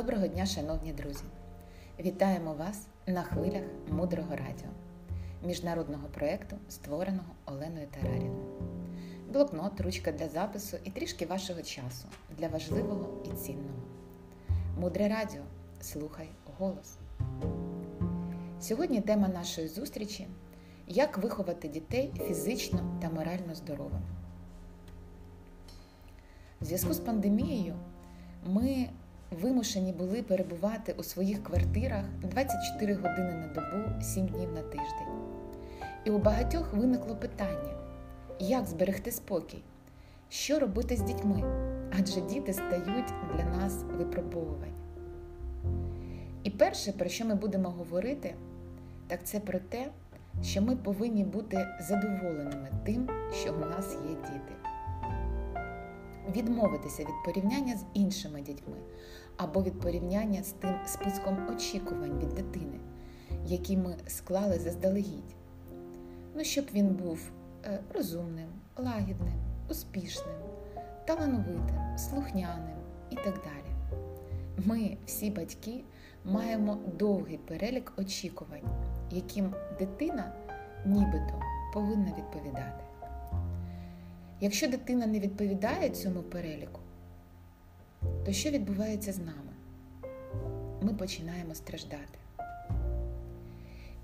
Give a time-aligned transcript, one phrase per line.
[0.00, 1.24] Доброго дня, шановні друзі!
[1.98, 4.68] Вітаємо вас на хвилях мудрого радіо,
[5.46, 8.44] міжнародного проєкту, створеного Оленою Тараріною.
[9.32, 12.08] Блокнот, ручка для запису і трішки вашого часу
[12.38, 13.78] для важливого і цінного.
[14.78, 15.42] Мудре радіо.
[15.80, 16.96] Слухай голос.
[18.60, 20.28] Сьогодні тема нашої зустрічі
[20.88, 24.08] як виховати дітей фізично та морально здоровими.
[26.60, 27.74] В зв'язку з пандемією
[28.46, 28.88] ми
[29.30, 35.20] вимушені були перебувати у своїх квартирах 24 години на добу, 7 днів на тиждень.
[36.04, 37.74] І у багатьох виникло питання,
[38.38, 39.62] як зберегти спокій,
[40.28, 41.42] що робити з дітьми,
[41.98, 44.74] адже діти стають для нас випробовувань.
[46.42, 48.34] І перше, про що ми будемо говорити,
[49.06, 49.86] так це про те,
[50.42, 54.59] що ми повинні бути задоволеними тим, що у нас є діти
[56.36, 58.76] відмовитися від порівняння з іншими дітьми
[59.36, 62.80] або від порівняння з тим списком очікувань від дитини,
[63.46, 65.34] які ми склали заздалегідь.
[66.34, 67.20] Ну, щоб він був
[67.64, 69.40] е, розумним, лагідним,
[69.70, 70.34] успішним,
[71.06, 72.76] талановитим, слухняним
[73.10, 73.96] і так далі.
[74.66, 75.84] Ми, всі батьки,
[76.24, 78.68] маємо довгий перелік очікувань,
[79.10, 80.32] яким дитина
[80.86, 81.42] нібито
[81.74, 82.89] повинна відповідати.
[84.40, 86.80] Якщо дитина не відповідає цьому переліку,
[88.26, 89.52] то що відбувається з нами?
[90.82, 92.18] Ми починаємо страждати.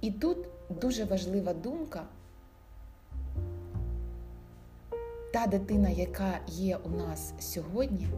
[0.00, 0.38] І тут
[0.80, 2.02] дуже важлива думка,
[5.32, 8.08] та дитина, яка є у нас сьогодні,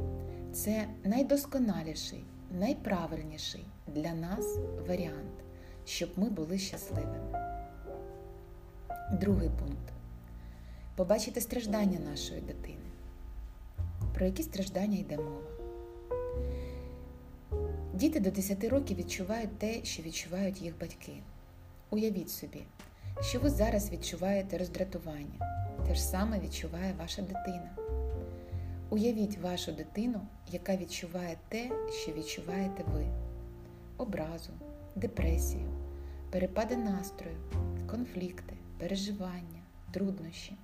[0.52, 2.24] це найдосконаліший,
[2.58, 5.44] найправильніший для нас варіант,
[5.84, 7.40] щоб ми були щасливими.
[9.12, 9.93] Другий пункт
[10.96, 12.78] побачити страждання нашої дитини.
[14.14, 15.54] Про які страждання йде мова?
[17.94, 21.12] Діти до 10 років відчувають те, що відчувають їх батьки.
[21.90, 22.62] Уявіть собі,
[23.20, 27.76] що ви зараз відчуваєте роздратування, те ж саме відчуває ваша дитина.
[28.90, 30.20] Уявіть вашу дитину,
[30.52, 31.70] яка відчуває те,
[32.02, 33.06] що відчуваєте ви:
[33.98, 34.50] образу,
[34.96, 35.68] депресію,
[36.30, 37.36] перепади настрою,
[37.90, 40.56] конфлікти, переживання, труднощі.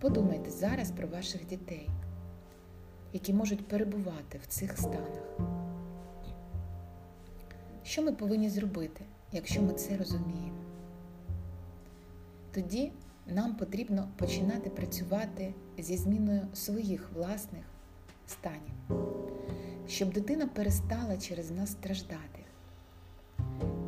[0.00, 1.90] Подумайте зараз про ваших дітей,
[3.12, 5.38] які можуть перебувати в цих станах.
[7.82, 10.58] Що ми повинні зробити, якщо ми це розуміємо?
[12.52, 12.92] Тоді
[13.26, 17.64] нам потрібно починати працювати зі зміною своїх власних
[18.26, 19.04] станів,
[19.88, 22.39] щоб дитина перестала через нас страждати.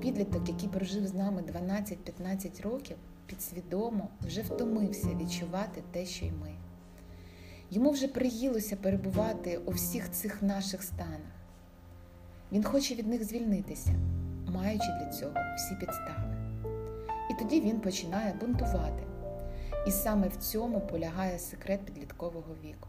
[0.02, 2.96] Підліток, який прожив з нами 12-15 років,
[3.26, 6.50] підсвідомо вже втомився відчувати те, що й ми.
[7.70, 11.32] Йому вже приїлося перебувати у всіх цих наших станах.
[12.52, 13.94] Він хоче від них звільнитися,
[14.46, 16.36] маючи для цього всі підстави.
[17.30, 19.02] І тоді він починає бунтувати.
[19.86, 22.88] І саме в цьому полягає секрет підліткового віку.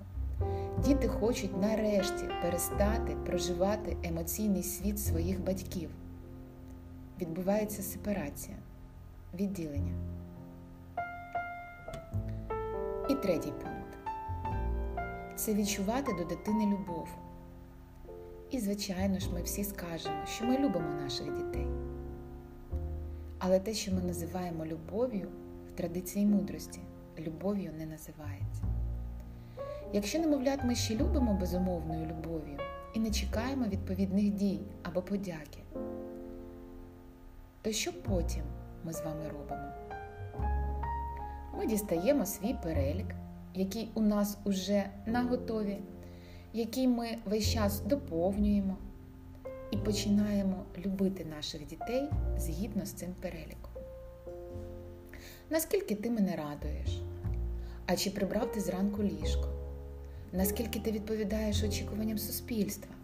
[0.86, 5.90] Діти хочуть нарешті перестати проживати емоційний світ своїх батьків.
[7.22, 8.58] Відбувається сепарація,
[9.34, 9.94] відділення.
[13.10, 13.98] І третій пункт
[15.36, 17.08] це відчувати до дитини любов.
[18.52, 21.68] І, звичайно ж, ми всі скажемо, що ми любимо наших дітей.
[23.40, 25.28] Але те, що ми називаємо любов'ю
[25.74, 26.80] в традиції мудрості,
[27.20, 28.64] любов'ю не називається.
[29.94, 32.58] Якщо, немовлят, ми ще любимо безумовною любов'ю
[32.94, 35.60] і не чекаємо відповідних дій або подяки,
[37.64, 38.44] то що потім
[38.84, 39.72] ми з вами робимо?
[41.58, 43.16] Ми дістаємо свій перелік,
[43.54, 45.80] який у нас уже наготові,
[46.54, 48.78] який ми весь час доповнюємо
[49.72, 53.72] і починаємо любити наших дітей згідно з цим переліком.
[55.50, 57.02] Наскільки ти мене радуєш?
[57.86, 59.50] А чи прибрав ти зранку ліжко?
[60.32, 62.96] Наскільки ти відповідаєш очікуванням суспільства?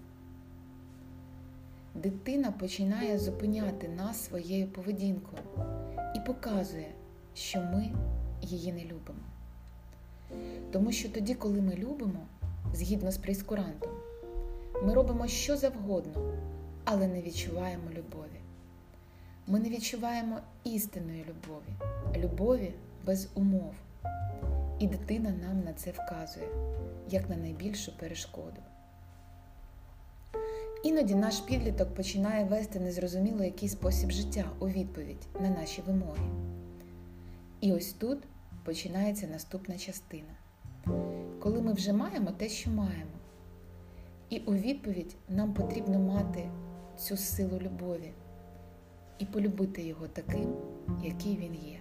[1.95, 5.41] Дитина починає зупиняти нас своєю поведінкою
[6.15, 6.91] і показує,
[7.33, 7.91] що ми
[8.41, 9.19] її не любимо.
[10.71, 12.19] Тому що тоді, коли ми любимо,
[12.73, 13.91] згідно з прейскурантом,
[14.83, 16.33] ми робимо що завгодно,
[16.85, 18.39] але не відчуваємо любові.
[19.47, 21.73] Ми не відчуваємо істинної любові,
[22.17, 22.73] любові
[23.05, 23.73] без умов.
[24.79, 26.47] І дитина нам на це вказує,
[27.09, 28.61] як на найбільшу перешкоду.
[30.83, 36.23] Іноді наш підліток починає вести незрозуміло який спосіб життя у відповідь на наші вимоги.
[37.61, 38.17] І ось тут
[38.65, 40.35] починається наступна частина.
[41.39, 43.11] Коли ми вже маємо те, що маємо,
[44.29, 46.49] І у відповідь нам потрібно мати
[46.97, 48.11] цю силу любові
[49.19, 50.55] і полюбити його таким,
[51.03, 51.79] який він є.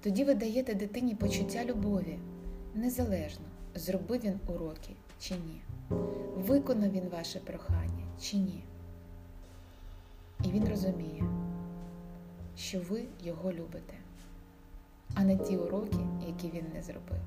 [0.00, 2.18] Тоді ви даєте дитині почуття любові,
[2.74, 4.90] незалежно, зробив він уроки
[5.20, 5.62] чи ні,
[6.36, 8.64] виконав він ваше прохання чи ні.
[10.44, 11.24] І він розуміє,
[12.56, 13.94] що ви його любите,
[15.14, 17.20] а не ті уроки, які він не зробив.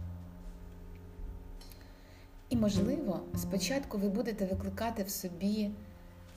[2.49, 5.71] І, можливо, спочатку ви будете викликати в собі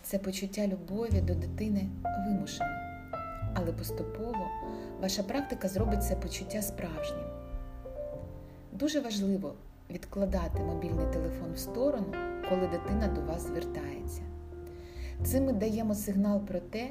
[0.02, 2.70] це почуття любові до дитини вимушено,
[3.54, 4.46] але поступово
[5.00, 7.25] ваша практика зробить це почуття справжнім.
[8.72, 9.54] Дуже важливо
[9.90, 12.14] відкладати мобільний телефон в сторону,
[12.49, 14.23] коли дитина до вас звертається.
[15.25, 16.90] Цим ми даємо сигнал про те,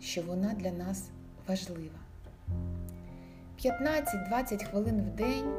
[0.00, 1.10] що вона для нас
[1.48, 1.98] важлива.
[3.64, 5.52] 15-20 хвилин в день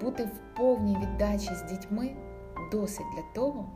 [0.00, 2.10] бути в повній віддачі з дітьми
[2.72, 3.70] досить для того,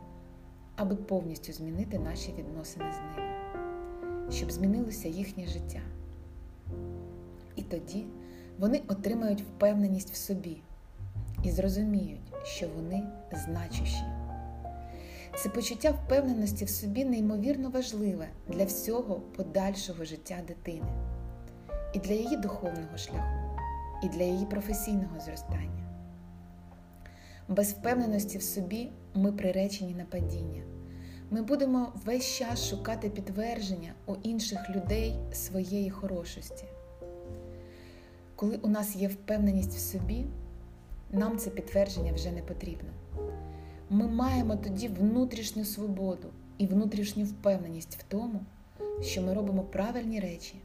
[0.75, 3.29] аби повністю змінити наші відносини з ними,
[4.31, 5.81] щоб змінилося їхнє життя.
[7.55, 8.05] І тоді
[8.59, 10.61] вони отримають впевненість в собі
[11.43, 13.03] і зрозуміють, що вони
[13.33, 14.03] значущі.
[15.37, 20.93] Це почуття впевненості в собі неймовірно важливе для всього подальшого життя дитини,
[21.93, 23.59] і для її духовного шляху,
[24.03, 25.89] і для її професійного зростання.
[27.47, 30.63] Без впевненості в собі ми приречені на падіння.
[31.31, 36.65] Ми будемо весь час шукати підтвердження у інших людей своєї хорошості.
[38.35, 40.25] Коли у нас є впевненість в собі,
[41.11, 42.89] нам це підтвердження вже не потрібно.
[43.89, 46.27] Ми маємо тоді внутрішню свободу
[46.57, 48.39] і внутрішню впевненість в тому,
[49.01, 50.55] що ми робимо правильні речі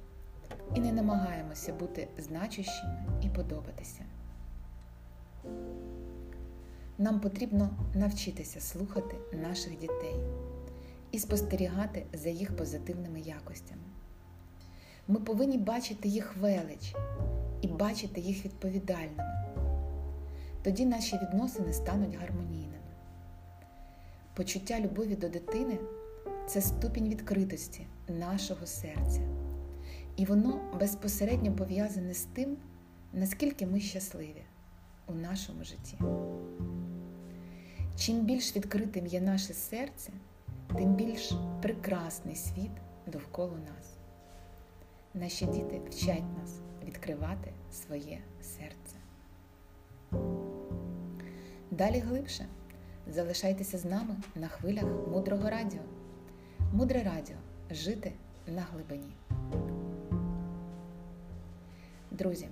[0.75, 4.05] і не намагаємося бути значущими і подобатися.
[6.99, 10.15] Нам потрібно навчитися слухати наших дітей
[11.11, 13.83] і спостерігати за їх позитивними якостями.
[15.09, 16.95] Ми повинні бачити їх велич
[17.61, 19.54] і бачити їх відповідальними.
[20.65, 22.75] Тоді наші відносини стануть гармонійними.
[24.35, 25.79] Почуття любові до дитини
[26.47, 29.21] це ступінь відкритості нашого серця.
[30.17, 32.57] І воно безпосередньо пов'язане з тим,
[33.13, 34.43] наскільки ми щасливі
[35.07, 35.99] у нашому житті.
[37.97, 40.13] Чим більш відкритим є наше серце,
[40.77, 41.33] тим більш
[41.63, 42.73] прекрасний світ
[43.07, 43.95] довкола нас.
[45.15, 48.97] Наші діти вчать нас відкривати своє серце.
[51.79, 52.47] Далі глибше
[53.07, 55.81] залишайтеся з нами на хвилях мудрого радіо.
[56.73, 57.37] Мудре радіо
[57.71, 58.13] жити
[58.47, 59.13] на глибині.
[62.11, 62.49] Друзі,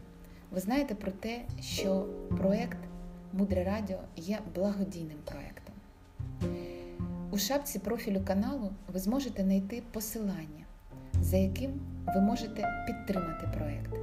[0.50, 2.06] ви знаєте про те, що
[2.38, 2.78] проєкт
[3.32, 5.74] Мудре Радіо є благодійним проєктом.
[7.30, 10.64] У шапці профілю каналу ви зможете знайти посилання,
[11.20, 11.80] за яким
[12.14, 13.94] ви можете підтримати проєкт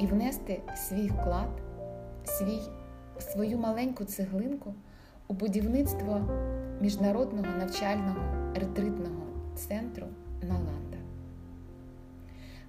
[0.00, 1.62] і внести свій вклад,
[2.24, 2.60] свій,
[3.20, 4.74] свою маленьку цеглинку
[5.28, 6.20] у будівництво
[6.80, 9.22] міжнародного навчального ретритного
[9.54, 10.06] центру
[10.42, 10.98] Наланда.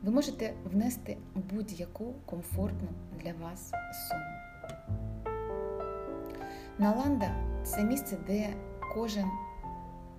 [0.04, 2.88] Ви можете внести будь-яку комфортну
[3.24, 3.72] для вас
[4.10, 4.42] суму.
[6.80, 8.54] Наланда це місце, де
[8.94, 9.26] кожен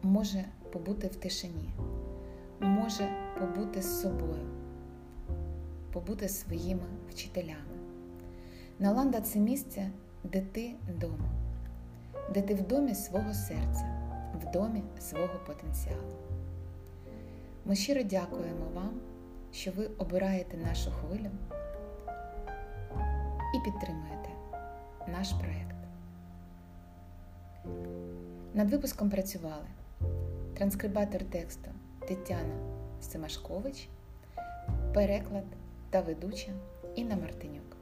[0.02, 1.70] може побути в тишині,
[2.60, 3.08] може
[3.40, 4.46] побути з собою,
[5.92, 7.72] побути своїми вчителями.
[8.78, 9.90] Наланда це місце,
[10.24, 11.28] де ти вдома,
[12.34, 13.84] де ти в домі свого серця,
[14.42, 16.16] в домі свого потенціалу.
[17.64, 19.00] Ми щиро дякуємо вам,
[19.52, 21.30] що ви обираєте нашу хвилю
[23.54, 24.28] і підтримуєте
[25.08, 25.76] наш проєкт.
[28.54, 29.66] Над випуском працювали
[30.54, 31.70] транскрибатор тексту
[32.08, 32.54] Тетяна
[33.00, 33.88] Семашкович,
[34.94, 35.44] переклад
[35.90, 36.50] та ведуча
[36.94, 37.81] Інна Мартинюк.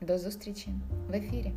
[0.00, 0.68] До зустрічі
[1.08, 1.52] в ефірі!